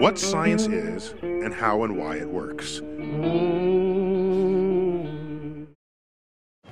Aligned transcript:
what 0.00 0.18
science 0.18 0.66
is 0.66 1.14
and 1.22 1.52
how 1.52 1.84
and 1.84 1.96
why 1.96 2.16
it 2.16 2.28
works. 2.28 2.80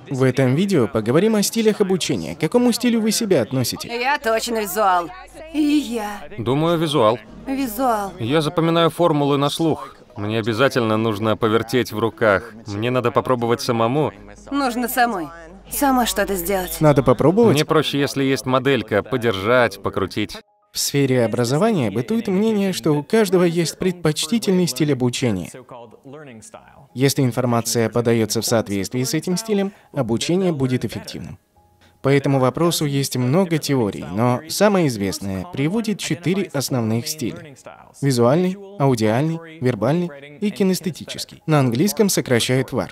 В 0.09 0.23
этом 0.23 0.55
видео 0.55 0.87
поговорим 0.87 1.35
о 1.35 1.43
стилях 1.43 1.81
обучения. 1.81 2.35
К 2.35 2.39
какому 2.39 2.71
стилю 2.71 2.99
вы 2.99 3.11
себя 3.11 3.43
относите? 3.43 3.87
Я 3.87 4.17
точно 4.17 4.61
визуал. 4.61 5.09
И 5.53 5.59
я. 5.59 6.21
Думаю, 6.39 6.79
визуал. 6.79 7.19
Визуал. 7.45 8.13
Я 8.19 8.41
запоминаю 8.41 8.89
формулы 8.89 9.37
на 9.37 9.49
слух. 9.49 9.95
Мне 10.17 10.39
обязательно 10.39 10.97
нужно 10.97 11.37
повертеть 11.37 11.91
в 11.91 11.99
руках. 11.99 12.53
Мне 12.65 12.89
надо 12.89 13.11
попробовать 13.11 13.61
самому. 13.61 14.11
Нужно 14.49 14.87
самой. 14.87 15.27
Сама 15.69 16.07
что-то 16.07 16.33
сделать. 16.33 16.77
Надо 16.81 17.03
попробовать? 17.03 17.53
Мне 17.53 17.65
проще, 17.65 17.99
если 17.99 18.23
есть 18.23 18.47
моделька, 18.47 19.03
подержать, 19.03 19.81
покрутить. 19.83 20.39
В 20.71 20.77
сфере 20.77 21.25
образования 21.25 21.89
бытует 21.89 22.27
мнение, 22.27 22.73
что 22.73 22.91
у 22.91 23.03
каждого 23.03 23.43
есть 23.43 23.77
предпочтительный 23.79 24.67
стиль 24.67 24.93
обучения. 24.93 25.49
Если 26.93 27.23
информация 27.23 27.89
подается 27.89 28.41
в 28.41 28.45
соответствии 28.45 29.03
с 29.03 29.13
этим 29.13 29.35
стилем, 29.35 29.73
обучение 29.93 30.51
будет 30.51 30.85
эффективным. 30.85 31.39
По 32.01 32.09
этому 32.09 32.39
вопросу 32.39 32.85
есть 32.85 33.17
много 33.17 33.57
теорий, 33.57 34.05
но 34.13 34.41
самое 34.47 34.87
известное 34.87 35.45
приводит 35.51 35.99
четыре 35.99 36.49
основных 36.53 37.07
стиля. 37.07 37.55
Визуальный, 38.01 38.57
аудиальный, 38.79 39.59
вербальный 39.59 40.09
и 40.39 40.49
кинестетический. 40.49 41.43
На 41.45 41.59
английском 41.59 42.07
сокращают 42.07 42.69
VARC. 42.69 42.91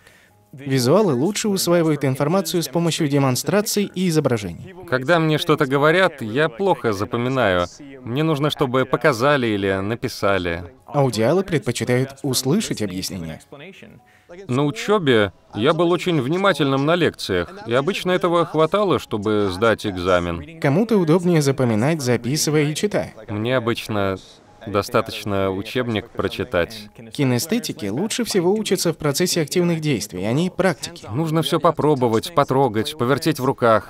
Визуалы 0.59 1.13
лучше 1.13 1.49
усваивают 1.49 2.03
информацию 2.03 2.63
с 2.63 2.67
помощью 2.67 3.07
демонстраций 3.07 3.91
и 3.93 4.09
изображений. 4.09 4.73
Когда 4.89 5.19
мне 5.19 5.37
что-то 5.37 5.65
говорят, 5.65 6.21
я 6.21 6.49
плохо 6.49 6.93
запоминаю. 6.93 7.67
Мне 8.03 8.23
нужно, 8.23 8.49
чтобы 8.49 8.85
показали 8.85 9.47
или 9.47 9.79
написали. 9.81 10.63
Аудиалы 10.85 11.43
предпочитают 11.43 12.17
услышать 12.23 12.81
объяснение. 12.81 13.39
На 14.47 14.65
учебе 14.65 15.31
я 15.53 15.73
был 15.73 15.91
очень 15.91 16.21
внимательным 16.21 16.85
на 16.85 16.95
лекциях, 16.95 17.53
и 17.67 17.73
обычно 17.73 18.11
этого 18.11 18.45
хватало, 18.45 18.99
чтобы 18.99 19.49
сдать 19.51 19.85
экзамен. 19.85 20.59
Кому-то 20.59 20.97
удобнее 20.97 21.41
запоминать, 21.41 22.01
записывая 22.01 22.63
и 22.63 22.75
читая. 22.75 23.13
Мне 23.27 23.55
обычно 23.55 24.17
достаточно 24.71 25.51
учебник 25.51 26.09
прочитать. 26.09 26.89
Кинестетики 27.13 27.85
лучше 27.87 28.23
всего 28.23 28.53
учатся 28.53 28.93
в 28.93 28.97
процессе 28.97 29.41
активных 29.41 29.81
действий, 29.81 30.25
они 30.25 30.49
практики. 30.49 31.07
Нужно 31.11 31.41
все 31.41 31.59
попробовать, 31.59 32.33
потрогать, 32.33 32.97
повертеть 32.97 33.39
в 33.39 33.45
руках. 33.45 33.89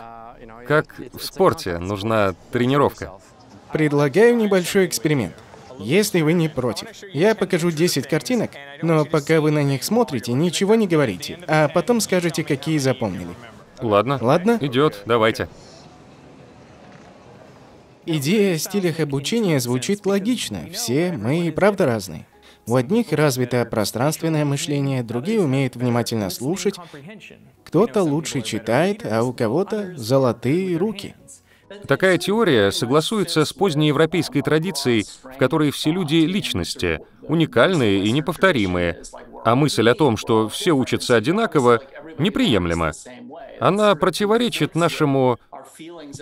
Как 0.68 0.96
в 1.14 1.24
спорте, 1.24 1.78
нужна 1.78 2.36
тренировка. 2.52 3.14
Предлагаю 3.72 4.36
небольшой 4.36 4.86
эксперимент. 4.86 5.34
Если 5.80 6.22
вы 6.22 6.34
не 6.34 6.50
против, 6.50 6.88
я 7.14 7.36
покажу 7.36 7.70
10 7.70 8.08
картинок, 8.08 8.52
но 8.82 9.06
пока 9.06 9.42
вы 9.42 9.52
на 9.52 9.64
них 9.64 9.84
смотрите, 9.84 10.34
ничего 10.34 10.76
не 10.76 10.88
говорите, 10.88 11.40
а 11.48 11.68
потом 11.68 12.02
скажете, 12.02 12.44
какие 12.44 12.80
запомнили. 12.80 13.30
Ладно. 13.80 14.18
Ладно? 14.20 14.58
Идет, 14.60 15.04
давайте. 15.06 15.48
Идея 18.10 18.56
о 18.56 18.58
стилях 18.58 19.02
обучения 19.02 19.60
звучит 19.60 20.06
логично. 20.06 20.70
Все 20.72 21.12
мы 21.12 21.48
и 21.48 21.52
правда 21.52 21.86
разные. 21.86 22.26
У 22.66 22.76
одних 22.76 23.12
развито 23.12 23.66
пространственное 23.66 24.46
мышление, 24.46 25.04
другие 25.04 25.42
умеют 25.42 25.76
внимательно 25.76 26.30
слушать, 26.30 26.76
кто-то 27.66 28.04
лучше 28.04 28.42
читает, 28.42 29.06
а 29.06 29.24
у 29.24 29.34
кого-то 29.34 29.94
золотые 29.98 30.78
руки. 30.78 31.16
Такая 31.86 32.18
теория 32.18 32.72
согласуется 32.72 33.44
с 33.44 33.52
позднеевропейской 33.52 34.42
традицией, 34.42 35.06
в 35.22 35.38
которой 35.38 35.72
все 35.72 35.92
люди— 35.92 36.16
личности, 36.26 37.02
уникальные 37.24 38.06
и 38.06 38.12
неповторимые, 38.14 39.02
а 39.44 39.56
мысль 39.56 39.90
о 39.90 39.96
том, 39.96 40.16
что 40.16 40.48
все 40.48 40.72
учатся 40.72 41.18
одинаково, 41.18 41.82
неприемлема. 42.18 42.94
Она 43.60 43.96
противоречит 43.96 44.76
нашему 44.76 45.40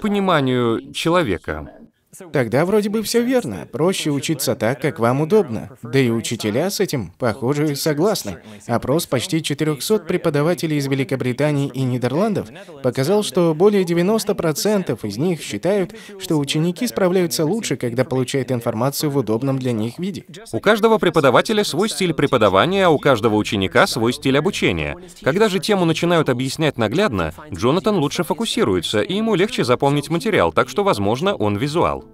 пониманию 0.01 0.93
человека. 0.93 1.84
Тогда 2.31 2.65
вроде 2.65 2.89
бы 2.89 3.01
все 3.03 3.21
верно. 3.21 3.67
Проще 3.71 4.11
учиться 4.11 4.55
так, 4.55 4.81
как 4.81 4.99
вам 4.99 5.21
удобно. 5.21 5.69
Да 5.81 5.99
и 5.99 6.09
учителя 6.09 6.69
с 6.69 6.79
этим, 6.79 7.11
похоже, 7.17 7.75
согласны. 7.75 8.37
Опрос 8.67 9.05
почти 9.05 9.41
400 9.41 9.99
преподавателей 9.99 10.77
из 10.77 10.87
Великобритании 10.87 11.69
и 11.73 11.81
Нидерландов 11.83 12.47
показал, 12.83 13.23
что 13.23 13.53
более 13.53 13.83
90% 13.83 15.07
из 15.07 15.17
них 15.17 15.41
считают, 15.41 15.95
что 16.19 16.37
ученики 16.37 16.87
справляются 16.87 17.45
лучше, 17.45 17.75
когда 17.75 18.03
получают 18.03 18.51
информацию 18.51 19.09
в 19.09 19.17
удобном 19.17 19.59
для 19.59 19.71
них 19.71 19.99
виде. 19.99 20.25
У 20.51 20.59
каждого 20.59 20.97
преподавателя 20.97 21.63
свой 21.63 21.89
стиль 21.89 22.13
преподавания, 22.13 22.85
а 22.85 22.89
у 22.89 22.99
каждого 22.99 23.35
ученика 23.35 23.87
свой 23.87 24.13
стиль 24.13 24.37
обучения. 24.37 24.95
Когда 25.21 25.49
же 25.49 25.59
тему 25.59 25.85
начинают 25.85 26.29
объяснять 26.29 26.77
наглядно, 26.77 27.33
Джонатан 27.51 27.97
лучше 27.97 28.23
фокусируется, 28.23 29.01
и 29.01 29.15
ему 29.15 29.35
легче 29.35 29.63
запомнить 29.63 30.09
материал, 30.09 30.51
так 30.51 30.69
что, 30.69 30.83
возможно, 30.83 31.35
он 31.35 31.57
визуал. 31.57 32.04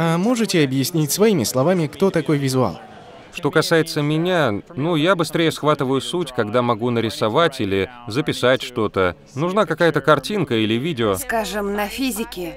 А 0.00 0.16
можете 0.16 0.62
объяснить 0.62 1.10
своими 1.10 1.42
словами, 1.42 1.88
кто 1.88 2.10
такой 2.12 2.38
визуал? 2.38 2.78
Что 3.32 3.50
касается 3.50 4.00
меня, 4.00 4.62
ну, 4.76 4.94
я 4.94 5.16
быстрее 5.16 5.50
схватываю 5.50 6.00
суть, 6.00 6.30
когда 6.30 6.62
могу 6.62 6.90
нарисовать 6.90 7.60
или 7.60 7.90
записать 8.06 8.62
что-то. 8.62 9.16
Нужна 9.34 9.66
какая-то 9.66 10.00
картинка 10.00 10.54
или 10.54 10.74
видео. 10.74 11.16
Скажем, 11.16 11.74
на 11.74 11.88
физике. 11.88 12.54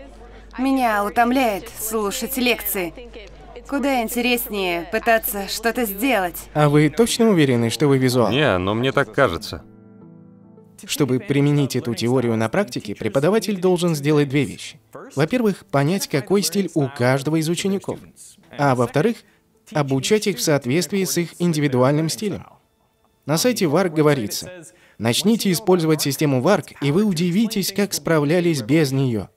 Меня 0.60 1.04
утомляет 1.04 1.68
слушать 1.80 2.38
лекции. 2.38 2.94
Куда 3.68 4.04
интереснее 4.04 4.88
пытаться 4.92 5.48
что-то 5.48 5.86
сделать. 5.86 6.48
А 6.54 6.70
вы 6.70 6.90
точно 6.90 7.30
уверены, 7.32 7.72
что 7.72 7.88
вы 7.88 7.98
визуал? 7.98 8.30
Не, 8.30 8.56
но 8.60 8.76
мне 8.76 8.92
так 8.92 9.14
кажется. 9.14 9.64
Чтобы 10.86 11.20
применить 11.20 11.76
эту 11.76 11.94
теорию 11.96 12.36
на 12.36 12.50
практике, 12.50 12.96
преподаватель 12.96 13.60
должен 13.60 13.96
сделать 13.96 14.30
две 14.30 14.44
вещи. 14.44 14.80
Во-первых, 15.16 15.66
понять, 15.66 16.08
какой 16.08 16.42
стиль 16.42 16.70
у 16.74 16.88
каждого 16.88 17.38
из 17.38 17.50
учеников. 17.50 18.00
А 18.58 18.76
во-вторых, 18.76 19.18
обучать 19.74 20.28
их 20.28 20.38
в 20.38 20.42
соответствии 20.42 21.04
с 21.04 21.18
их 21.18 21.34
индивидуальным 21.40 22.10
стилем. 22.10 22.46
На 23.26 23.38
сайте 23.38 23.66
VARC 23.66 23.90
говорится, 23.90 24.64
начните 24.98 25.52
использовать 25.52 26.02
систему 26.02 26.42
VARC, 26.42 26.76
и 26.82 26.92
вы 26.92 27.04
удивитесь, 27.04 27.72
как 27.72 27.94
справлялись 27.94 28.62
без 28.62 28.92
нее. 28.92 29.30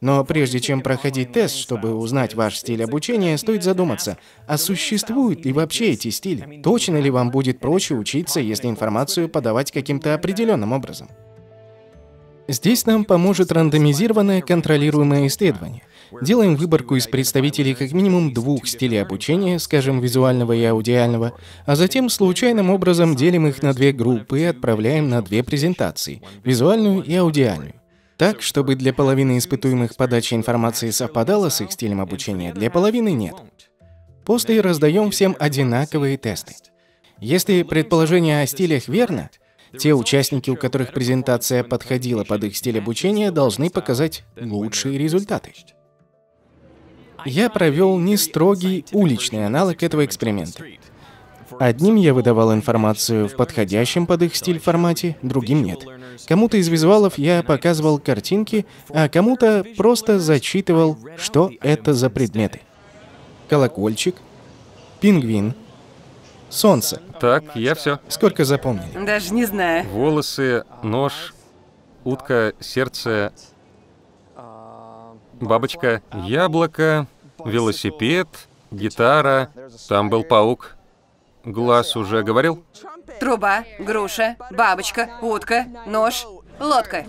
Но 0.00 0.24
прежде 0.24 0.60
чем 0.60 0.82
проходить 0.82 1.32
тест, 1.32 1.56
чтобы 1.56 1.94
узнать 1.94 2.34
ваш 2.34 2.58
стиль 2.58 2.84
обучения, 2.84 3.38
стоит 3.38 3.62
задуматься, 3.62 4.18
а 4.46 4.58
существуют 4.58 5.44
ли 5.46 5.52
вообще 5.52 5.92
эти 5.92 6.10
стили? 6.10 6.60
Точно 6.62 6.98
ли 6.98 7.10
вам 7.10 7.30
будет 7.30 7.60
проще 7.60 7.94
учиться, 7.94 8.40
если 8.40 8.68
информацию 8.68 9.28
подавать 9.28 9.72
каким-то 9.72 10.14
определенным 10.14 10.72
образом? 10.72 11.08
Здесь 12.48 12.86
нам 12.86 13.04
поможет 13.04 13.50
рандомизированное 13.50 14.40
контролируемое 14.40 15.26
исследование. 15.26 15.82
Делаем 16.22 16.54
выборку 16.54 16.94
из 16.94 17.08
представителей 17.08 17.74
как 17.74 17.90
минимум 17.90 18.32
двух 18.32 18.68
стилей 18.68 19.02
обучения, 19.02 19.58
скажем, 19.58 19.98
визуального 20.00 20.52
и 20.52 20.62
аудиального, 20.62 21.32
а 21.64 21.74
затем 21.74 22.08
случайным 22.08 22.70
образом 22.70 23.16
делим 23.16 23.48
их 23.48 23.62
на 23.62 23.74
две 23.74 23.92
группы 23.92 24.40
и 24.40 24.44
отправляем 24.44 25.08
на 25.08 25.22
две 25.22 25.42
презентации– 25.42 26.22
визуальную 26.44 27.02
и 27.02 27.14
аудиальную. 27.14 27.74
Так, 28.16 28.40
чтобы 28.40 28.76
для 28.76 28.94
половины 28.94 29.36
испытуемых 29.36 29.94
подача 29.96 30.36
информации 30.36 30.90
совпадала 30.90 31.50
с 31.50 31.60
их 31.60 31.70
стилем 31.72 32.00
обучения, 32.00 32.54
для 32.54 32.70
половины 32.70 33.12
нет. 33.12 33.34
После 34.24 34.60
раздаем 34.60 35.10
всем 35.10 35.36
одинаковые 35.38 36.16
тесты. 36.16 36.54
Если 37.20 37.62
предположение 37.62 38.42
о 38.42 38.46
стилях 38.46 38.88
верно, 38.88 39.30
те 39.78 39.94
участники, 39.94 40.48
у 40.48 40.56
которых 40.56 40.92
презентация 40.92 41.62
подходила 41.62 42.24
под 42.24 42.44
их 42.44 42.56
стиль 42.56 42.78
обучения, 42.78 43.30
должны 43.30 43.68
показать 43.68 44.24
лучшие 44.40 44.98
результаты. 44.98 45.52
Я 47.24 47.50
провел 47.50 47.98
не 47.98 48.16
строгий 48.16 48.84
уличный 48.92 49.46
аналог 49.46 49.82
этого 49.82 50.04
эксперимента. 50.04 50.64
Одним 51.58 51.96
я 51.96 52.12
выдавал 52.14 52.52
информацию 52.52 53.28
в 53.28 53.36
подходящем 53.36 54.06
под 54.06 54.22
их 54.22 54.36
стиль 54.36 54.58
формате, 54.58 55.16
другим 55.22 55.62
нет. 55.62 55.84
Кому-то 56.26 56.56
из 56.56 56.68
визуалов 56.68 57.18
я 57.18 57.42
показывал 57.42 57.98
картинки, 57.98 58.66
а 58.90 59.08
кому-то 59.08 59.64
просто 59.76 60.18
зачитывал, 60.18 60.98
что 61.16 61.50
это 61.60 61.94
за 61.94 62.10
предметы. 62.10 62.62
Колокольчик, 63.48 64.16
пингвин, 65.00 65.54
солнце. 66.48 67.00
Так, 67.20 67.54
я 67.54 67.74
все. 67.74 68.00
Сколько 68.08 68.44
запомнили? 68.44 69.04
Даже 69.04 69.32
не 69.32 69.44
знаю. 69.44 69.86
Волосы, 69.88 70.64
нож, 70.82 71.34
утка, 72.04 72.54
сердце, 72.60 73.32
бабочка, 75.40 76.02
яблоко, 76.12 77.06
велосипед, 77.44 78.28
гитара. 78.70 79.50
Там 79.88 80.10
был 80.10 80.24
паук. 80.24 80.75
Глаз 81.46 81.94
уже 81.94 82.24
говорил? 82.24 82.64
Труба, 83.20 83.64
груша, 83.78 84.36
бабочка, 84.50 85.10
утка, 85.22 85.66
нож. 85.86 86.26
Лодка. 86.58 87.04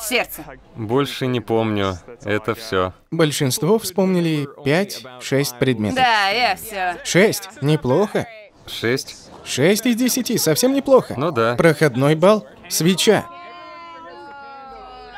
Сердце. 0.00 0.42
Больше 0.74 1.26
не 1.26 1.40
помню. 1.40 1.98
Это 2.24 2.54
все. 2.54 2.94
Большинство 3.10 3.78
вспомнили 3.78 4.48
5-6 4.64 5.58
предметов. 5.58 5.96
Да, 5.96 6.30
я 6.30 6.56
все. 6.56 6.96
6. 7.04 7.62
Неплохо. 7.62 8.26
Шесть. 8.66 9.30
6 9.44 9.86
из 9.86 9.96
10. 9.96 10.40
Совсем 10.40 10.74
неплохо. 10.74 11.14
Ну 11.16 11.30
да. 11.30 11.54
Проходной 11.56 12.14
балл. 12.14 12.46
Свеча. 12.68 13.26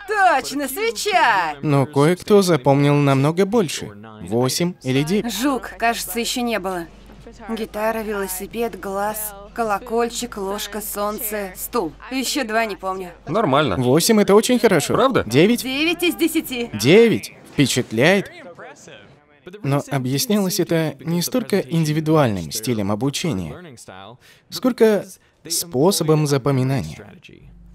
Точно, 0.09 0.69
свеча! 0.69 1.56
Но 1.62 1.87
кое-кто 1.87 2.43
запомнил 2.43 2.94
намного 2.94 3.47
больше. 3.47 3.91
8 4.23 4.75
или 4.82 5.03
9. 5.03 5.32
Жук, 5.32 5.70
кажется, 5.79 6.19
еще 6.20 6.43
не 6.43 6.59
было. 6.59 6.87
Гитара, 7.50 8.02
велосипед, 8.02 8.78
глаз, 8.78 9.34
колокольчик, 9.54 10.36
ложка, 10.36 10.80
солнце, 10.80 11.52
стул. 11.56 11.92
Еще 12.10 12.44
два 12.44 12.64
не 12.64 12.76
помню. 12.76 13.10
Нормально. 13.26 13.76
8 13.76 14.20
это 14.20 14.34
очень 14.34 14.58
хорошо. 14.58 14.94
Правда? 14.94 15.25
9? 15.26 15.62
Девять 15.62 16.02
из 16.02 16.14
десяти. 16.14 16.70
9. 16.72 17.34
Впечатляет. 17.52 18.30
Но 19.62 19.82
объяснялось 19.90 20.60
это 20.60 20.96
не 21.00 21.22
столько 21.22 21.60
индивидуальным 21.60 22.50
стилем 22.52 22.92
обучения, 22.92 23.76
сколько 24.50 25.04
способом 25.48 26.26
запоминания. 26.26 26.98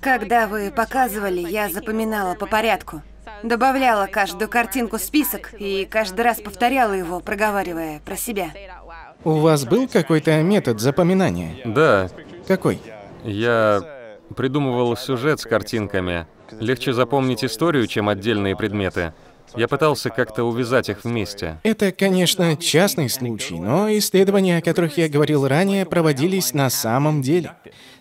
Когда 0.01 0.47
вы 0.47 0.69
показывали, 0.69 1.39
я 1.39 1.69
запоминала 1.69 2.35
по 2.35 2.45
порядку. 2.45 3.01
Добавляла 3.41 4.07
каждую 4.07 4.49
картинку 4.49 4.97
в 4.97 5.01
список 5.01 5.53
и 5.57 5.85
каждый 5.85 6.21
раз 6.21 6.39
повторяла 6.41 6.94
его, 6.94 7.19
проговаривая 7.19 7.99
про 7.99 8.15
себя. 8.15 8.51
У 9.25 9.31
вас 9.31 9.65
был 9.65 9.87
какой-то 9.87 10.41
метод 10.41 10.79
запоминания? 10.79 11.55
Да, 11.65 12.09
Какой? 12.47 12.79
я 13.23 13.81
придумывал 14.35 14.97
сюжет 14.97 15.39
с 15.39 15.43
картинками. 15.45 16.27
Легче 16.59 16.93
запомнить 16.93 17.43
историю, 17.43 17.87
чем 17.87 18.09
отдельные 18.09 18.55
предметы. 18.55 19.13
Я 19.55 19.67
пытался 19.67 20.09
как-то 20.09 20.43
увязать 20.43 20.89
их 20.89 21.03
вместе. 21.03 21.59
Это, 21.63 21.91
конечно, 21.91 22.57
частный 22.57 23.09
случай, 23.09 23.59
но 23.59 23.89
исследования, 23.97 24.57
о 24.57 24.61
которых 24.61 24.97
я 24.97 25.07
говорил 25.07 25.47
ранее, 25.47 25.85
проводились 25.85 26.53
на 26.53 26.69
самом 26.69 27.21
деле. 27.21 27.51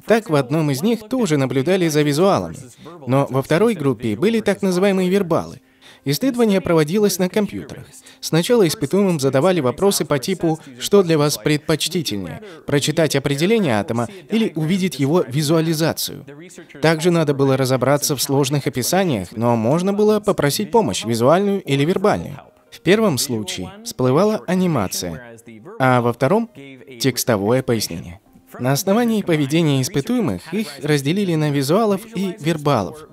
Так, 0.07 0.31
в 0.31 0.35
одном 0.35 0.71
из 0.71 0.83
них 0.83 1.09
тоже 1.09 1.37
наблюдали 1.37 1.89
за 1.89 2.03
визуалами. 2.03 2.57
Но 3.07 3.27
во 3.29 3.43
второй 3.43 3.75
группе 3.75 4.17
были 4.17 4.41
так 4.41 4.63
называемые 4.63 5.11
вербалы. 5.11 5.61
Исследование 6.05 6.61
проводилось 6.61 7.19
на 7.19 7.29
компьютерах. 7.29 7.87
Сначала 8.21 8.67
испытуемым 8.67 9.21
задавали 9.21 9.61
вопросы 9.61 10.05
по 10.05 10.19
типу 10.19 10.59
«Что 10.81 11.03
для 11.03 11.17
вас 11.17 11.39
предпочтительнее? 11.39 12.43
Прочитать 12.67 13.15
определение 13.15 13.79
атома 13.79 14.09
или 14.31 14.53
увидеть 14.57 14.99
его 14.99 15.25
визуализацию?» 15.27 16.25
Также 16.81 17.11
надо 17.11 17.35
было 17.35 17.57
разобраться 17.57 18.17
в 18.17 18.23
сложных 18.23 18.67
описаниях, 18.67 19.29
но 19.33 19.55
можно 19.55 19.93
было 19.93 20.19
попросить 20.19 20.71
помощь, 20.71 21.05
визуальную 21.05 21.63
или 21.63 21.85
вербальную. 21.85 22.41
В 22.73 22.81
первом 22.81 23.19
случае 23.19 23.71
всплывала 23.85 24.43
анимация, 24.47 25.37
а 25.79 26.01
во 26.01 26.13
втором— 26.13 26.51
текстовое 27.01 27.63
пояснение. 27.63 28.22
На 28.59 28.73
основании 28.73 29.23
поведения 29.23 29.81
испытуемых 29.83 30.53
их 30.53 30.69
разделили 30.83 31.35
на 31.35 31.51
визуалов 31.51 32.03
и 32.15 32.37
вербалов. 32.39 33.09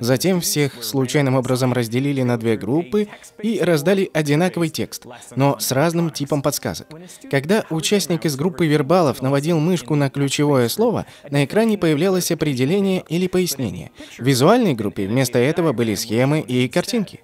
Затем 0.00 0.40
всех 0.40 0.84
случайным 0.84 1.34
образом 1.34 1.72
разделили 1.72 2.22
на 2.22 2.38
две 2.38 2.56
группы 2.56 3.08
и 3.42 3.60
раздали 3.60 4.10
одинаковый 4.12 4.68
текст, 4.68 5.06
но 5.34 5.58
с 5.58 5.72
разным 5.72 6.10
типом 6.10 6.42
подсказок. 6.42 6.86
Когда 7.30 7.64
участник 7.70 8.24
из 8.24 8.36
группы 8.36 8.66
вербалов 8.66 9.22
наводил 9.22 9.58
мышку 9.58 9.94
на 9.94 10.10
ключевое 10.10 10.68
слово, 10.68 11.06
на 11.30 11.44
экране 11.44 11.78
появлялось 11.78 12.30
определение 12.30 13.04
или 13.08 13.26
пояснение. 13.26 13.90
В 14.18 14.24
визуальной 14.24 14.74
группе 14.74 15.06
вместо 15.06 15.38
этого 15.38 15.72
были 15.72 15.94
схемы 15.94 16.40
и 16.40 16.68
картинки. 16.68 17.20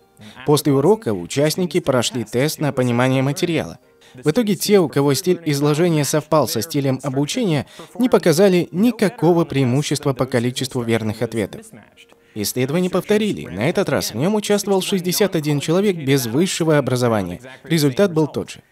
После 0.46 0.72
урока 0.72 1.12
участники 1.12 1.80
прошли 1.80 2.24
тест 2.24 2.60
на 2.60 2.72
понимание 2.72 3.22
материала. 3.22 3.78
В 4.22 4.30
итоге 4.30 4.54
те, 4.54 4.78
у 4.78 4.88
кого 4.88 5.14
стиль 5.14 5.40
изложения 5.44 6.04
совпал 6.04 6.46
со 6.46 6.62
стилем 6.62 7.00
обучения, 7.02 7.66
не 7.98 8.08
показали 8.08 8.68
никакого 8.70 9.44
преимущества 9.44 10.12
по 10.12 10.26
количеству 10.26 10.82
верных 10.82 11.22
ответов. 11.22 11.66
Исследование 12.34 12.90
повторили. 12.90 13.46
На 13.46 13.68
этот 13.68 13.88
раз 13.88 14.12
в 14.12 14.16
нем 14.16 14.34
участвовал 14.34 14.82
61 14.82 15.60
человек 15.60 15.96
без 15.96 16.26
высшего 16.26 16.78
образования. 16.78 17.40
Результат 17.64 18.12
был 18.12 18.26
тот 18.26 18.50
же. 18.50 18.62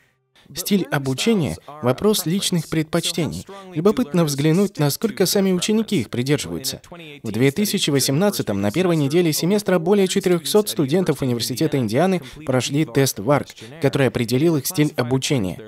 Стиль 0.55 0.87
обучения– 0.91 1.57
вопрос 1.83 2.27
личных 2.27 2.69
предпочтений. 2.69 3.47
Любопытно 3.75 4.25
взглянуть, 4.25 4.79
насколько 4.79 5.27
сами 5.27 5.53
ученики 5.53 6.01
их 6.01 6.11
придерживаются. 6.11 6.81
В 6.91 7.29
2018-м 7.29 8.61
на 8.61 8.71
первой 8.71 8.97
неделе 8.97 9.33
семестра 9.33 9.79
более 9.79 10.09
400 10.09 10.67
студентов 10.69 11.23
Университета 11.23 11.79
Индианы 11.79 12.23
прошли 12.45 12.85
тест 12.85 13.19
ВАРК, 13.19 13.49
который 13.81 14.09
определил 14.09 14.57
их 14.57 14.67
стиль 14.67 14.93
обучения. 14.97 15.59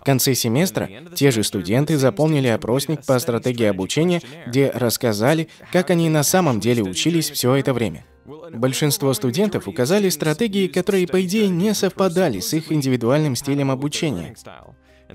В 0.00 0.04
конце 0.04 0.34
семестра 0.34 0.88
те 1.14 1.30
же 1.30 1.42
студенты 1.42 1.96
заполнили 1.96 2.48
опросник 2.48 3.04
по 3.04 3.18
стратегии 3.18 3.66
обучения, 3.66 4.22
где 4.46 4.70
рассказали, 4.70 5.48
как 5.72 5.90
они 5.90 6.08
на 6.08 6.22
самом 6.22 6.60
деле 6.60 6.82
учились 6.82 7.30
все 7.30 7.54
это 7.54 7.72
время. 7.72 8.04
Большинство 8.52 9.14
студентов 9.14 9.68
указали 9.68 10.10
стратегии, 10.10 10.68
которые, 10.68 11.06
по 11.06 11.24
идее, 11.24 11.48
не 11.48 11.72
совпадали 11.74 12.40
с 12.40 12.52
их 12.52 12.70
индивидуальным 12.70 13.34
стилем 13.36 13.70
обучения. 13.70 14.34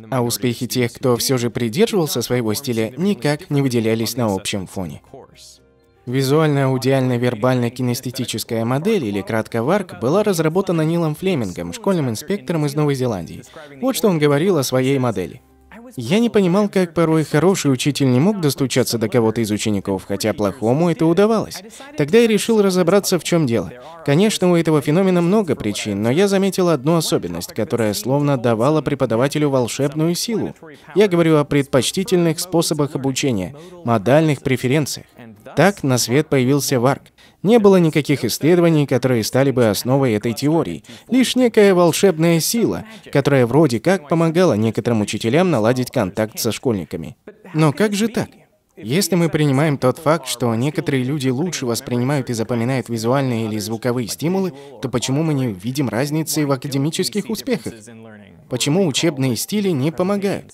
А 0.10 0.24
успехи 0.24 0.66
тех, 0.66 0.92
кто 0.94 1.16
все 1.18 1.38
же 1.38 1.52
придерживался 1.52 2.24
своего 2.24 2.56
стиля, 2.56 2.92
никак 2.98 3.52
не 3.52 3.62
выделялись 3.62 4.18
на 4.18 4.34
общем 4.34 4.66
фоне. 4.66 5.04
Визуально-аудиально-вербально-кинестетическая 6.06 8.66
модель, 8.66 9.06
или 9.06 9.22
кратко 9.22 9.64
ВАРК, 9.64 10.02
была 10.02 10.22
разработана 10.24 10.82
Нилом 10.82 11.16
Флемингом, 11.16 11.72
школьным 11.72 12.10
инспектором 12.10 12.66
из 12.66 12.74
Новой 12.74 12.96
Зеландии. 12.96 13.44
Вот 13.80 13.96
что 13.96 14.10
он 14.10 14.20
говорил 14.20 14.58
о 14.58 14.64
своей 14.64 15.00
модели. 15.00 15.42
Я 15.96 16.20
не 16.20 16.30
понимал, 16.30 16.70
как 16.70 16.94
порой 16.94 17.24
хороший 17.24 17.72
учитель 17.72 18.12
не 18.12 18.20
мог 18.20 18.42
достучаться 18.42 18.98
до 18.98 19.10
кого-то 19.10 19.42
из 19.42 19.52
учеников, 19.52 20.06
хотя 20.08 20.34
плохому 20.34 20.90
это 20.90 21.06
удавалось. 21.06 21.62
Тогда 21.98 22.20
я 22.20 22.28
решил 22.28 22.62
разобраться, 22.62 23.20
в 23.20 23.24
чем 23.24 23.46
дело. 23.46 23.72
Конечно, 24.06 24.52
у 24.52 24.56
этого 24.56 24.82
феномена 24.82 25.22
много 25.22 25.56
причин, 25.56 26.02
но 26.02 26.10
я 26.10 26.28
заметил 26.28 26.70
одну 26.70 26.96
особенность, 26.96 27.54
которая 27.54 27.94
словно 27.94 28.38
давала 28.38 28.82
преподавателю 28.82 29.50
волшебную 29.50 30.16
силу. 30.16 30.56
Я 30.96 31.08
говорю 31.08 31.38
о 31.38 31.46
предпочтительных 31.46 32.40
способах 32.40 32.96
обучения, 32.96 33.56
модальных 33.84 34.42
преференциях. 34.42 35.06
Так 35.56 35.84
на 35.84 35.98
свет 35.98 36.28
появился 36.28 36.80
ВАРК. 36.80 37.13
Не 37.44 37.60
было 37.60 37.76
никаких 37.76 38.24
исследований, 38.24 38.88
которые 38.88 39.24
стали 39.24 39.52
бы 39.52 39.68
основой 39.68 40.14
этой 40.14 40.34
теории. 40.34 40.84
Лишь 41.10 41.36
некая 41.36 41.74
волшебная 41.74 42.40
сила, 42.40 42.86
которая 43.12 43.46
вроде 43.46 43.80
как 43.82 44.08
помогала 44.08 44.54
некоторым 44.54 45.02
учителям 45.02 45.52
наладить 45.52 45.92
контакт 45.92 46.40
со 46.40 46.54
школьниками. 46.54 47.18
Но 47.54 47.74
как 47.74 47.94
же 47.94 48.08
так? 48.08 48.30
Если 48.76 49.16
мы 49.16 49.30
принимаем 49.30 49.78
тот 49.78 50.00
факт, 50.00 50.26
что 50.26 50.56
некоторые 50.56 51.04
люди 51.04 51.30
лучше 51.30 51.68
воспринимают 51.68 52.32
и 52.32 52.34
запоминают 52.34 52.90
визуальные 52.90 53.46
или 53.46 53.60
звуковые 53.60 54.08
стимулы, 54.08 54.52
то 54.82 54.90
почему 54.90 55.22
мы 55.22 55.36
не 55.36 55.54
видим 55.54 55.90
разницы 55.90 56.48
в 56.48 56.52
академических 56.52 57.30
успехах? 57.30 57.74
Почему 58.50 58.88
учебные 58.88 59.36
стили 59.36 59.70
не 59.70 59.92
помогают? 59.92 60.54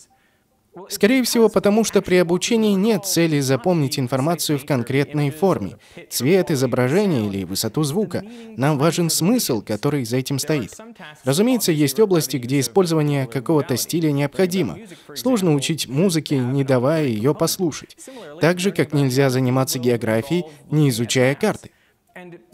Скорее 0.89 1.23
всего, 1.23 1.49
потому 1.49 1.83
что 1.83 2.01
при 2.01 2.15
обучении 2.15 2.73
нет 2.73 3.05
цели 3.05 3.39
запомнить 3.39 3.99
информацию 3.99 4.59
в 4.59 4.65
конкретной 4.65 5.31
форме. 5.31 5.77
Цвет, 6.09 6.51
изображение 6.51 7.27
или 7.27 7.43
высоту 7.43 7.83
звука. 7.83 8.23
Нам 8.55 8.77
важен 8.77 9.09
смысл, 9.09 9.61
который 9.61 10.05
за 10.05 10.17
этим 10.17 10.39
стоит. 10.39 10.75
Разумеется, 11.23 11.71
есть 11.71 11.99
области, 11.99 12.38
где 12.38 12.59
использование 12.59 13.25
какого-то 13.25 13.77
стиля 13.77 14.11
необходимо. 14.11 14.77
Сложно 15.15 15.53
учить 15.55 15.88
музыке, 15.88 16.38
не 16.38 16.63
давая 16.63 17.05
ее 17.07 17.33
послушать. 17.33 17.97
Так 18.39 18.59
же, 18.59 18.71
как 18.71 18.93
нельзя 18.93 19.29
заниматься 19.29 19.79
географией, 19.79 20.45
не 20.69 20.89
изучая 20.89 21.35
карты. 21.35 21.71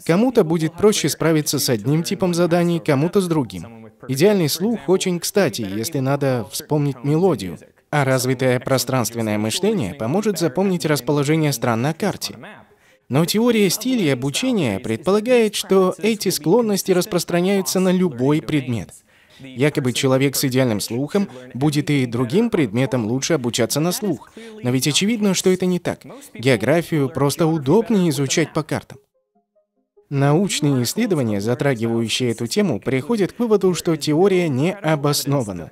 Кому-то 0.04 0.44
будет 0.44 0.74
проще 0.74 1.08
справиться 1.08 1.58
с 1.58 1.68
одним 1.68 2.02
типом 2.02 2.34
заданий, 2.34 2.80
кому-то 2.80 3.20
с 3.20 3.28
другим. 3.28 3.90
Идеальный 4.08 4.48
слух 4.48 4.88
очень 4.88 5.18
кстати, 5.18 5.62
если 5.62 5.98
надо 5.98 6.46
вспомнить 6.50 7.02
мелодию. 7.02 7.58
А 7.90 8.04
развитое 8.04 8.60
пространственное 8.60 9.38
мышление 9.38 9.94
поможет 9.94 10.38
запомнить 10.38 10.84
расположение 10.84 11.52
стран 11.52 11.82
на 11.82 11.94
карте. 11.94 12.36
Но 13.08 13.24
теория 13.24 13.70
стиля 13.70 14.14
обучения 14.14 14.80
предполагает, 14.80 15.54
что 15.54 15.94
эти 15.98 16.28
склонности 16.30 16.90
распространяются 16.90 17.78
на 17.78 17.92
любой 17.92 18.42
предмет. 18.42 18.90
Якобы 19.38 19.92
человек 19.92 20.34
с 20.34 20.44
идеальным 20.44 20.80
слухом 20.80 21.28
будет 21.54 21.90
и 21.90 22.06
другим 22.06 22.50
предметам 22.50 23.06
лучше 23.06 23.34
обучаться 23.34 23.80
на 23.80 23.92
слух. 23.92 24.30
Но 24.62 24.70
ведь 24.70 24.88
очевидно, 24.88 25.34
что 25.34 25.50
это 25.50 25.66
не 25.66 25.78
так. 25.78 26.00
Географию 26.34 27.08
просто 27.08 27.46
удобнее 27.46 28.10
изучать 28.10 28.52
по 28.52 28.62
картам. 28.62 28.98
Научные 30.08 30.84
исследования, 30.84 31.40
затрагивающие 31.40 32.30
эту 32.30 32.46
тему, 32.46 32.78
приходят 32.78 33.32
к 33.32 33.40
выводу, 33.40 33.74
что 33.74 33.96
теория 33.96 34.48
не 34.48 34.72
обоснована. 34.72 35.68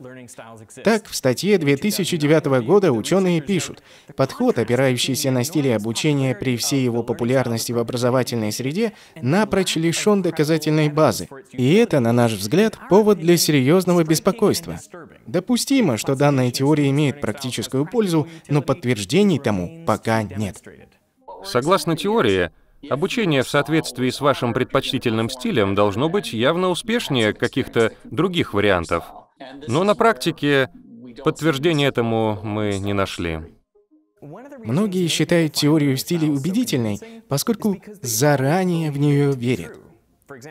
Так, 0.82 1.06
в 1.06 1.14
статье 1.14 1.56
2009 1.56 2.46
года 2.66 2.90
ученые 2.90 3.40
пишут, 3.40 3.82
подход, 4.16 4.58
опирающийся 4.58 5.30
на 5.30 5.44
стиле 5.44 5.76
обучения 5.76 6.34
при 6.34 6.56
всей 6.56 6.82
его 6.82 7.04
популярности 7.04 7.70
в 7.70 7.78
образовательной 7.78 8.50
среде, 8.50 8.92
напрочь 9.22 9.76
лишен 9.76 10.22
доказательной 10.22 10.88
базы. 10.88 11.28
И 11.52 11.74
это, 11.74 12.00
на 12.00 12.12
наш 12.12 12.32
взгляд, 12.32 12.76
повод 12.88 13.20
для 13.20 13.36
серьезного 13.36 14.02
беспокойства. 14.02 14.80
Допустимо, 15.28 15.96
что 15.96 16.16
данная 16.16 16.50
теория 16.50 16.90
имеет 16.90 17.20
практическую 17.20 17.86
пользу, 17.86 18.26
но 18.48 18.62
подтверждений 18.62 19.38
тому 19.38 19.84
пока 19.86 20.24
нет. 20.24 20.60
Согласно 21.44 21.96
теории, 21.96 22.50
Обучение 22.90 23.42
в 23.42 23.48
соответствии 23.48 24.10
с 24.10 24.20
вашим 24.20 24.52
предпочтительным 24.52 25.30
стилем 25.30 25.74
должно 25.74 26.08
быть 26.08 26.32
явно 26.32 26.68
успешнее 26.68 27.32
каких-то 27.32 27.92
других 28.04 28.54
вариантов. 28.54 29.04
Но 29.66 29.84
на 29.84 29.94
практике 29.94 30.70
подтверждения 31.24 31.86
этому 31.86 32.38
мы 32.42 32.78
не 32.78 32.92
нашли. 32.92 33.40
Многие 34.64 35.06
считают 35.08 35.52
теорию 35.52 35.96
стилей 35.96 36.30
убедительной, 36.30 36.98
поскольку 37.28 37.76
заранее 38.00 38.90
в 38.90 38.98
нее 38.98 39.32
верят. 39.32 39.78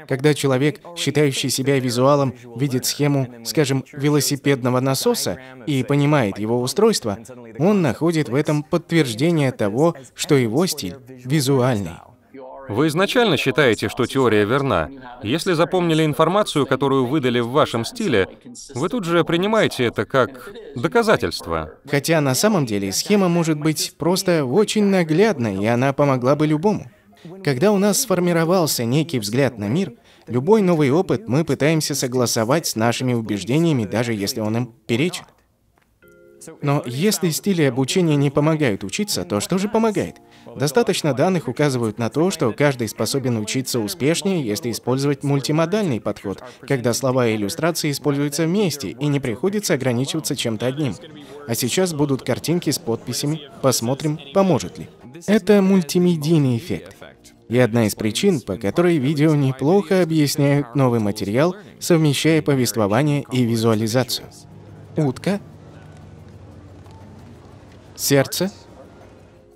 Когда 0.07 0.35
человек, 0.35 0.81
считающий 0.95 1.49
себя 1.49 1.79
визуалом, 1.79 2.35
видит 2.55 2.85
схему, 2.85 3.27
скажем, 3.43 3.83
велосипедного 3.91 4.79
насоса 4.79 5.39
и 5.65 5.83
понимает 5.83 6.37
его 6.37 6.61
устройство, 6.61 7.17
он 7.57 7.81
находит 7.81 8.29
в 8.29 8.35
этом 8.35 8.61
подтверждение 8.61 9.51
того, 9.51 9.95
что 10.13 10.35
его 10.35 10.65
стиль 10.67 10.95
визуальный. 11.07 11.97
Вы 12.69 12.87
изначально 12.87 13.37
считаете, 13.37 13.89
что 13.89 14.05
теория 14.05 14.45
верна. 14.45 14.89
Если 15.21 15.53
запомнили 15.53 16.05
информацию, 16.05 16.65
которую 16.65 17.05
выдали 17.05 17.39
в 17.39 17.49
вашем 17.49 17.85
стиле, 17.85 18.29
вы 18.73 18.89
тут 18.89 19.05
же 19.05 19.23
принимаете 19.23 19.85
это 19.85 20.05
как 20.05 20.51
доказательство. 20.75 21.73
Хотя 21.89 22.21
на 22.21 22.35
самом 22.35 22.65
деле 22.65 22.91
схема 22.91 23.27
может 23.27 23.59
быть 23.59 23.95
просто 23.97 24.45
очень 24.45 24.85
наглядной, 24.85 25.61
и 25.61 25.65
она 25.65 25.93
помогла 25.93 26.35
бы 26.35 26.47
любому. 26.47 26.89
Когда 27.43 27.71
у 27.71 27.77
нас 27.77 28.01
сформировался 28.01 28.85
некий 28.85 29.19
взгляд 29.19 29.57
на 29.57 29.67
мир, 29.67 29.93
любой 30.27 30.61
новый 30.61 30.91
опыт 30.91 31.27
мы 31.27 31.45
пытаемся 31.45 31.95
согласовать 31.95 32.67
с 32.67 32.75
нашими 32.75 33.13
убеждениями, 33.13 33.85
даже 33.85 34.13
если 34.13 34.41
он 34.41 34.57
им 34.57 34.73
перечит. 34.87 35.25
Но 36.61 36.83
если 36.85 37.29
стили 37.29 37.63
обучения 37.63 38.15
не 38.15 38.29
помогают 38.29 38.83
учиться, 38.83 39.23
то 39.23 39.39
что 39.39 39.57
же 39.57 39.69
помогает? 39.69 40.17
Достаточно 40.55 41.13
данных 41.13 41.47
указывают 41.47 41.97
на 41.97 42.09
то, 42.09 42.31
что 42.31 42.51
каждый 42.51 42.87
способен 42.87 43.37
учиться 43.37 43.79
успешнее, 43.79 44.45
если 44.45 44.71
использовать 44.71 45.23
мультимодальный 45.23 46.01
подход, 46.01 46.43
когда 46.61 46.93
слова 46.93 47.27
и 47.27 47.35
иллюстрации 47.35 47.91
используются 47.91 48.45
вместе 48.45 48.89
и 48.89 49.07
не 49.07 49.19
приходится 49.19 49.73
ограничиваться 49.73 50.35
чем-то 50.35 50.65
одним. 50.65 50.95
А 51.47 51.55
сейчас 51.55 51.93
будут 51.93 52.23
картинки 52.23 52.69
с 52.69 52.79
подписями, 52.79 53.41
посмотрим, 53.61 54.19
поможет 54.33 54.77
ли. 54.77 54.89
Это 55.27 55.61
мультимедийный 55.61 56.57
эффект. 56.57 56.95
И 57.49 57.57
одна 57.59 57.85
из 57.85 57.95
причин, 57.95 58.41
по 58.41 58.57
которой 58.57 58.97
видео 58.97 59.35
неплохо 59.35 60.01
объясняют 60.01 60.75
новый 60.75 60.99
материал, 60.99 61.55
совмещая 61.79 62.41
повествование 62.41 63.25
и 63.31 63.43
визуализацию. 63.43 64.27
Утка 64.97 65.39
Сердце. 68.03 68.51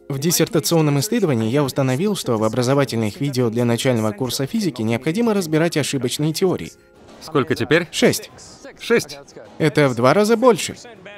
В 0.08 0.20
диссертационном 0.20 1.02
исследовании 1.02 1.50
я 1.50 1.66
установил, 1.66 2.16
что 2.16 2.38
в 2.38 2.46
образовательных 2.46 3.20
видео 3.20 3.50
для 3.50 3.66
начального 3.66 4.14
курса 4.14 4.46
физики 4.46 4.82
необходимо 4.84 5.34
разбирать 5.34 5.76
ошибочные 5.76 6.32
теории. 6.32 6.72
Сколько 7.20 7.56
теперь? 7.56 7.90
Шесть. 7.92 8.32
Шесть. 8.80 9.20
Это 9.58 9.90
в 9.90 9.96
два 9.96 10.14
раза 10.14 10.38
больше. 10.38 10.78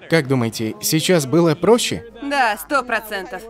Как 0.10 0.28
думаете, 0.28 0.74
сейчас 0.82 1.28
было 1.28 1.54
проще? 1.54 2.04
Да, 2.24 2.58
сто 2.58 2.82
процентов. 2.82 3.44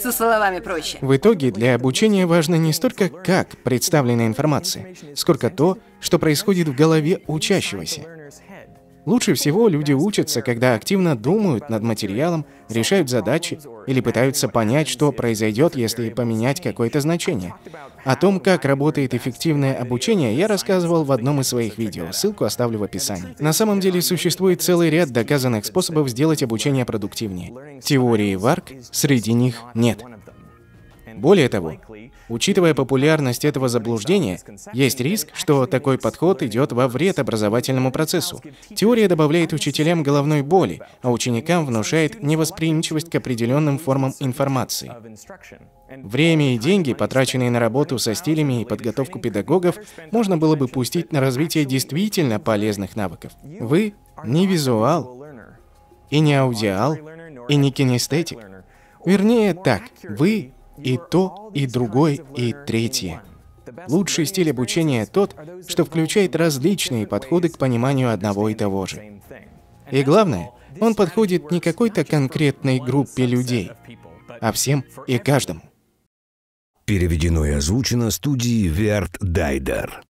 Со 0.00 0.12
словами 0.12 0.60
проще. 0.60 0.98
В 1.00 1.16
итоге 1.16 1.50
для 1.50 1.74
обучения 1.74 2.26
важно 2.26 2.54
не 2.54 2.72
столько 2.72 3.08
как 3.08 3.56
представлена 3.64 4.28
информация, 4.28 4.94
сколько 5.16 5.50
то, 5.50 5.78
что 5.98 6.20
происходит 6.20 6.68
в 6.68 6.76
голове 6.76 7.22
учащегося. 7.26 8.02
Лучше 9.06 9.34
всего 9.34 9.68
люди 9.68 9.92
учатся, 9.92 10.42
когда 10.42 10.74
активно 10.74 11.16
думают 11.16 11.70
над 11.70 11.82
материалом, 11.84 12.44
решают 12.68 13.08
задачи 13.08 13.60
или 13.86 14.00
пытаются 14.00 14.48
понять, 14.48 14.88
что 14.88 15.12
произойдет, 15.12 15.76
если 15.76 16.10
поменять 16.10 16.60
какое-то 16.60 17.00
значение. 17.00 17.54
О 18.04 18.16
том, 18.16 18.40
как 18.40 18.64
работает 18.64 19.14
эффективное 19.14 19.74
обучение, 19.74 20.36
я 20.36 20.48
рассказывал 20.48 21.04
в 21.04 21.12
одном 21.12 21.40
из 21.40 21.48
своих 21.48 21.78
видео, 21.78 22.10
ссылку 22.10 22.44
оставлю 22.44 22.80
в 22.80 22.82
описании. 22.82 23.36
На 23.38 23.52
самом 23.52 23.78
деле 23.78 24.02
существует 24.02 24.60
целый 24.60 24.90
ряд 24.90 25.10
доказанных 25.10 25.64
способов 25.66 26.08
сделать 26.08 26.42
обучение 26.42 26.84
продуктивнее. 26.84 27.80
Теории 27.80 28.34
ВАРК 28.34 28.72
среди 28.90 29.32
них 29.32 29.62
нет. 29.74 30.04
Более 31.16 31.48
того, 31.48 31.74
учитывая 32.28 32.74
популярность 32.74 33.44
этого 33.44 33.68
заблуждения, 33.68 34.38
есть 34.72 35.00
риск, 35.00 35.28
что 35.34 35.66
такой 35.66 35.98
подход 35.98 36.42
идет 36.42 36.72
во 36.72 36.88
вред 36.88 37.18
образовательному 37.18 37.90
процессу. 37.90 38.40
Теория 38.74 39.08
добавляет 39.08 39.52
учителям 39.52 40.02
головной 40.02 40.42
боли, 40.42 40.80
а 41.02 41.10
ученикам 41.10 41.66
внушает 41.66 42.22
невосприимчивость 42.22 43.10
к 43.10 43.14
определенным 43.14 43.78
формам 43.78 44.14
информации. 44.20 44.92
Время 46.02 46.54
и 46.54 46.58
деньги, 46.58 46.92
потраченные 46.92 47.50
на 47.50 47.60
работу 47.60 47.98
со 47.98 48.14
стилями 48.14 48.62
и 48.62 48.64
подготовку 48.64 49.18
педагогов, 49.18 49.76
можно 50.10 50.36
было 50.36 50.56
бы 50.56 50.68
пустить 50.68 51.12
на 51.12 51.20
развитие 51.20 51.64
действительно 51.64 52.40
полезных 52.40 52.96
навыков. 52.96 53.32
Вы 53.42 53.94
не 54.24 54.46
визуал, 54.46 55.16
и 56.10 56.20
не 56.20 56.34
аудиал, 56.34 56.96
и 57.48 57.56
не 57.56 57.70
кинестетик. 57.70 58.38
Вернее, 59.04 59.54
так, 59.54 59.82
вы 60.02 60.52
и 60.78 60.98
то, 61.10 61.50
и 61.54 61.66
другой, 61.66 62.22
и 62.36 62.54
третье. 62.66 63.22
Лучший 63.88 64.26
стиль 64.26 64.50
обучения 64.50 65.06
тот, 65.06 65.34
что 65.66 65.84
включает 65.84 66.36
различные 66.36 67.06
подходы 67.06 67.48
к 67.48 67.58
пониманию 67.58 68.12
одного 68.12 68.48
и 68.48 68.54
того 68.54 68.86
же. 68.86 69.20
И 69.90 70.02
главное, 70.02 70.50
он 70.80 70.94
подходит 70.94 71.50
не 71.50 71.60
какой-то 71.60 72.04
конкретной 72.04 72.78
группе 72.80 73.26
людей, 73.26 73.70
а 74.40 74.52
всем 74.52 74.84
и 75.06 75.18
каждому. 75.18 75.62
Переведено 76.84 77.44
и 77.44 77.50
озвучено 77.50 78.10
студией 78.10 78.68
Верт 78.68 79.16
Дайдер. 79.20 80.05